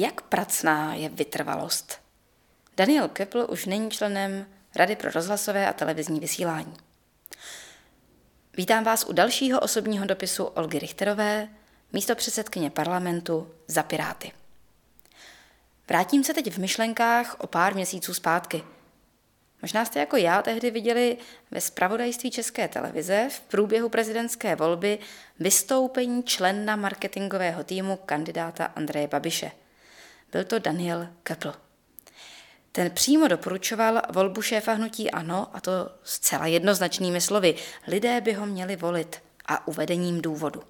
Jak 0.00 0.20
pracná 0.20 0.94
je 0.94 1.08
vytrvalost? 1.08 2.00
Daniel 2.76 3.08
Kepl 3.08 3.46
už 3.50 3.66
není 3.66 3.90
členem 3.90 4.46
Rady 4.76 4.96
pro 4.96 5.10
rozhlasové 5.10 5.66
a 5.66 5.72
televizní 5.72 6.20
vysílání. 6.20 6.74
Vítám 8.56 8.84
vás 8.84 9.04
u 9.04 9.12
dalšího 9.12 9.60
osobního 9.60 10.06
dopisu 10.06 10.44
Olgy 10.44 10.78
Richterové, 10.78 11.48
místo 11.92 12.14
předsedkyně 12.14 12.70
parlamentu 12.70 13.50
za 13.66 13.82
Piráty. 13.82 14.32
Vrátím 15.88 16.24
se 16.24 16.34
teď 16.34 16.52
v 16.52 16.58
myšlenkách 16.58 17.36
o 17.38 17.46
pár 17.46 17.74
měsíců 17.74 18.14
zpátky. 18.14 18.62
Možná 19.62 19.84
jste 19.84 20.00
jako 20.00 20.16
já 20.16 20.42
tehdy 20.42 20.70
viděli 20.70 21.16
ve 21.50 21.60
spravodajství 21.60 22.30
České 22.30 22.68
televize 22.68 23.28
v 23.30 23.40
průběhu 23.40 23.88
prezidentské 23.88 24.56
volby 24.56 24.98
vystoupení 25.40 26.22
člena 26.22 26.76
marketingového 26.76 27.64
týmu 27.64 27.96
kandidáta 27.96 28.64
Andreje 28.64 29.08
Babiše– 29.08 29.52
byl 30.32 30.44
to 30.44 30.58
Daniel 30.58 31.08
Köppl. 31.22 31.54
Ten 32.72 32.90
přímo 32.90 33.28
doporučoval 33.28 34.02
volbu 34.10 34.42
šéfa 34.42 34.72
hnutí 34.72 35.10
ANO, 35.10 35.50
a 35.52 35.60
to 35.60 35.72
zcela 36.02 36.46
jednoznačnými 36.46 37.20
slovy. 37.20 37.54
Lidé 37.86 38.20
by 38.20 38.32
ho 38.32 38.46
měli 38.46 38.76
volit 38.76 39.22
a 39.46 39.68
uvedením 39.68 40.22
důvodu. 40.22 40.62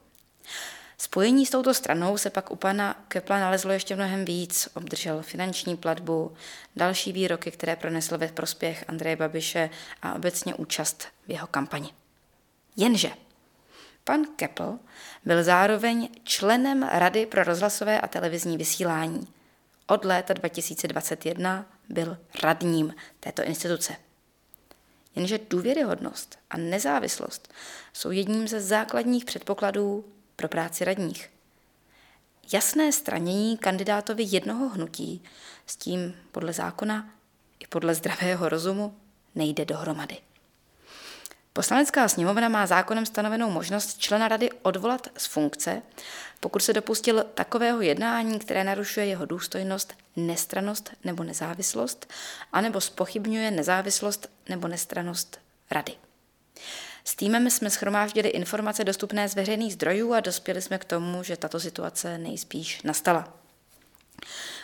Spojení 0.99 1.47
s 1.47 1.51
touto 1.51 1.75
stranou 1.75 2.19
se 2.19 2.31
pak 2.31 2.51
u 2.51 2.57
pana 2.57 3.05
Kepla 3.09 3.41
nalezlo 3.41 3.73
ještě 3.73 3.97
mnohem 3.97 4.25
víc. 4.25 4.69
Obdržel 4.75 5.23
finanční 5.23 5.77
platbu, 5.77 6.35
další 6.77 7.13
výroky, 7.13 7.51
které 7.51 7.77
pronesl 7.77 8.19
ve 8.19 8.29
prospěch 8.29 8.85
Andreje 8.89 9.17
Babiše 9.17 9.71
a 10.03 10.15
obecně 10.15 10.55
účast 10.55 11.07
v 11.27 11.31
jeho 11.31 11.47
kampani. 11.47 11.91
Jenže 12.77 13.11
pan 14.05 14.25
Kepl 14.37 14.79
byl 15.25 15.45
zároveň 15.45 16.09
členem 16.25 16.83
Rady 16.83 17.27
pro 17.27 17.45
rozhlasové 17.45 18.01
a 18.01 18.07
televizní 18.07 18.57
vysílání 18.57 19.29
od 19.89 20.05
léta 20.05 20.35
2021 20.35 21.67
byl 21.89 22.19
radním 22.43 22.95
této 23.21 23.43
instituce. 23.43 23.97
Jenže 25.17 25.39
důvěryhodnost 25.51 26.39
a 26.51 26.57
nezávislost 26.57 27.53
jsou 27.93 28.11
jedním 28.11 28.49
ze 28.49 28.61
základních 28.61 29.25
předpokladů 29.25 30.05
pro 30.37 30.49
práci 30.49 30.85
radních. 30.85 31.31
Jasné 32.53 32.93
stranění 32.93 33.59
kandidátovi 33.59 34.25
jednoho 34.27 34.69
hnutí 34.69 35.23
s 35.67 35.77
tím 35.77 36.15
podle 36.33 36.53
zákona 36.53 37.11
i 37.59 37.67
podle 37.67 37.95
zdravého 37.95 38.49
rozumu 38.49 38.97
nejde 39.35 39.65
dohromady. 39.65 40.17
Poslanecká 41.59 42.09
sněmovna 42.09 42.49
má 42.49 42.67
zákonem 42.67 43.07
stanovenou 43.07 43.51
možnost 43.51 43.99
člena 43.99 44.29
rady 44.29 44.51
odvolat 44.63 45.09
z 45.17 45.27
funkce, 45.27 45.83
pokud 46.41 46.63
se 46.63 46.73
dopustil 46.73 47.25
takového 47.35 47.81
jednání, 47.81 48.39
které 48.39 48.65
narušuje 48.65 49.07
jeho 49.07 49.27
důstojnost, 49.27 49.95
nestranost 50.17 50.91
nebo 51.05 51.25
nezávislost, 51.25 52.13
anebo 52.53 52.81
spochybňuje 52.81 53.51
nezávislost 53.51 54.31
nebo 54.49 54.69
nestranost 54.69 55.41
rady. 55.71 55.93
S 57.05 57.17
týmem 57.17 57.51
jsme 57.51 57.71
schromáždili 57.71 58.29
informace 58.29 58.85
dostupné 58.85 59.29
z 59.29 59.35
veřejných 59.35 59.73
zdrojů 59.73 60.13
a 60.13 60.21
dospěli 60.21 60.63
jsme 60.63 60.79
k 60.79 60.85
tomu, 60.85 61.23
že 61.23 61.37
tato 61.37 61.61
situace 61.61 62.19
nejspíš 62.19 62.83
nastala. 62.83 63.35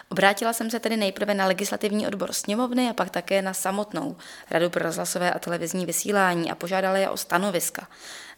Obrátila 0.09 0.53
jsem 0.53 0.71
se 0.71 0.81
tedy 0.81 0.97
nejprve 0.97 1.35
na 1.35 1.47
legislativní 1.47 2.07
odbor 2.07 2.33
sněmovny 2.33 2.91
a 2.91 2.93
pak 2.93 3.11
také 3.11 3.43
na 3.43 3.55
samotnou 3.55 4.17
Radu 4.51 4.71
pro 4.71 4.85
rozhlasové 4.85 5.33
a 5.33 5.39
televizní 5.39 5.87
vysílání 5.87 6.51
a 6.51 6.55
požádala 6.55 6.97
je 6.97 7.11
o 7.11 7.17
stanoviska. 7.17 7.89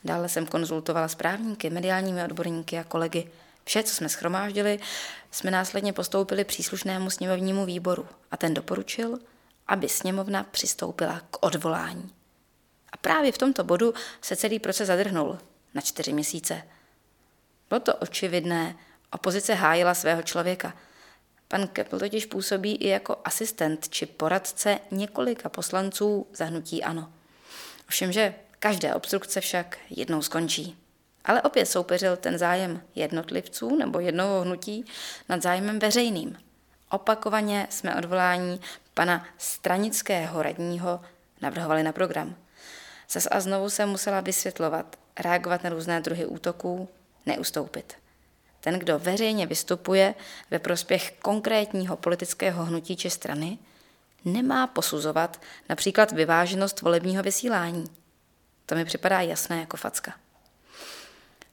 Dále 0.04 0.28
jsem 0.28 0.46
konzultovala 0.46 1.08
s 1.08 1.14
právníky, 1.14 1.70
mediálními 1.70 2.24
odborníky 2.24 2.78
a 2.78 2.84
kolegy. 2.84 3.30
Vše, 3.64 3.82
co 3.82 3.94
jsme 3.94 4.08
schromáždili, 4.08 4.78
jsme 5.30 5.50
následně 5.50 5.92
postoupili 5.92 6.44
příslušnému 6.44 7.10
sněmovnímu 7.10 7.66
výboru 7.66 8.06
a 8.30 8.36
ten 8.36 8.54
doporučil, 8.54 9.18
aby 9.66 9.88
sněmovna 9.88 10.46
přistoupila 10.50 11.20
k 11.30 11.46
odvolání. 11.46 12.10
A 12.92 12.96
právě 12.96 13.32
v 13.32 13.38
tomto 13.38 13.64
bodu 13.64 13.94
se 14.20 14.36
celý 14.36 14.58
proces 14.58 14.86
zadrhnul 14.86 15.38
na 15.74 15.80
čtyři 15.80 16.12
měsíce. 16.12 16.62
Bylo 17.68 17.80
to 17.80 17.94
očividné, 17.94 18.76
opozice 19.12 19.54
hájila 19.54 19.94
svého 19.94 20.22
člověka– 20.22 20.74
Pan 21.48 21.66
Kepl 21.66 21.98
totiž 21.98 22.26
působí 22.26 22.74
i 22.76 22.88
jako 22.88 23.16
asistent 23.24 23.88
či 23.88 24.06
poradce 24.06 24.78
několika 24.90 25.48
poslanců 25.48 26.26
zahnutí 26.34 26.84
ANO. 26.84 27.12
Ovšem, 27.88 28.12
že 28.12 28.34
každé 28.58 28.94
obstrukce 28.94 29.40
však 29.40 29.78
jednou 29.90 30.22
skončí. 30.22 30.78
Ale 31.24 31.42
opět 31.42 31.66
soupeřil 31.66 32.16
ten 32.16 32.38
zájem 32.38 32.82
jednotlivců 32.94 33.76
nebo 33.76 34.00
jednoho 34.00 34.40
hnutí 34.40 34.84
nad 35.28 35.42
zájmem 35.42 35.78
veřejným. 35.78 36.38
Opakovaně 36.90 37.66
jsme 37.70 37.96
odvolání 37.96 38.60
pana 38.94 39.26
stranického 39.38 40.42
radního 40.42 41.00
navrhovali 41.42 41.82
na 41.82 41.92
program. 41.92 42.36
Zas 43.10 43.28
a 43.30 43.40
znovu 43.40 43.70
se 43.70 43.86
musela 43.86 44.20
vysvětlovat, 44.20 44.96
reagovat 45.18 45.64
na 45.64 45.70
různé 45.70 46.00
druhy 46.00 46.26
útoků, 46.26 46.88
neustoupit. 47.26 48.05
Ten, 48.66 48.78
kdo 48.78 48.98
veřejně 48.98 49.46
vystupuje 49.46 50.14
ve 50.50 50.58
prospěch 50.58 51.12
konkrétního 51.22 51.96
politického 51.96 52.64
hnutí 52.64 52.96
či 52.96 53.10
strany, 53.10 53.58
nemá 54.24 54.66
posuzovat 54.66 55.40
například 55.68 56.12
vyváženost 56.12 56.80
volebního 56.80 57.22
vysílání. 57.22 57.84
To 58.66 58.74
mi 58.74 58.84
připadá 58.84 59.20
jasné 59.20 59.60
jako 59.60 59.76
facka. 59.76 60.14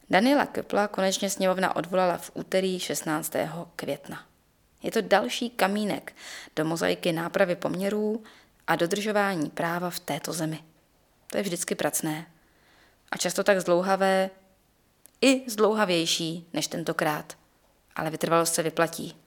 Daniela 0.10 0.46
Köpla 0.46 0.88
konečně 0.88 1.30
sněmovna 1.30 1.76
odvolala 1.76 2.18
v 2.18 2.32
úterý 2.34 2.80
16. 2.80 3.34
května. 3.76 4.26
Je 4.84 4.92
to 4.92 5.02
další 5.02 5.50
kamínek 5.50 6.16
do 6.56 6.66
mozaiky 6.66 7.12
nápravy 7.12 7.56
poměrů 7.56 8.24
a 8.68 8.76
dodržování 8.76 9.50
práva 9.50 9.90
v 9.90 10.00
této 10.00 10.34
zemi. 10.34 10.60
To 11.32 11.38
je 11.38 11.44
vždycky 11.44 11.76
pracné. 11.76 12.26
A 13.12 13.18
často 13.18 13.44
tak 13.44 13.62
zdlouhavé, 13.62 14.30
i 15.24 15.50
zdlouhavější 15.50 16.48
než 16.54 16.68
tentokrát, 16.68 17.38
ale 17.96 18.10
vytrvalost 18.10 18.54
se 18.54 18.64
vyplatí. 18.64 19.18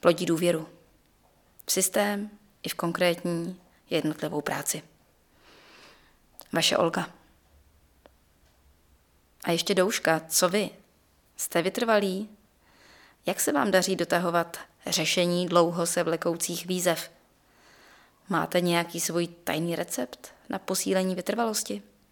Plodí 0.00 0.26
důvěru 0.26 0.68
v 1.66 1.72
systém 1.72 2.30
i 2.62 2.68
v 2.68 2.74
konkrétní 2.74 3.60
jednotlivou 3.90 4.40
práci. 4.40 4.82
Vaše 6.52 6.76
Olga. 6.76 7.10
A 9.44 9.50
ještě 9.50 9.74
douška, 9.74 10.20
co 10.28 10.48
vy? 10.48 10.70
Jste 11.36 11.62
vytrvalí? 11.62 12.28
Jak 13.26 13.40
se 13.40 13.52
vám 13.52 13.70
daří 13.70 13.96
dotahovat 13.96 14.58
řešení 14.86 15.46
dlouho 15.46 15.86
se 15.86 16.02
vlekoucích 16.02 16.66
výzev? 16.66 17.10
Máte 18.28 18.60
nějaký 18.60 19.00
svůj 19.00 19.26
tajný 19.26 19.76
recept 19.76 20.34
na 20.48 20.58
posílení 20.58 21.14
vytrvalosti? 21.14 21.82